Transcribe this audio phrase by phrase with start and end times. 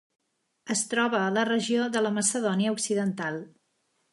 [0.75, 3.39] Es troba a la regió de la Macedònia Occidental.